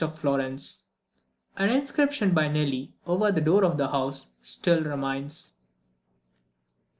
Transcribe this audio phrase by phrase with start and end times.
[0.03, 0.87] of Florence.
[1.57, 5.53] An inscription by Nelli, over the door of the house, still remains.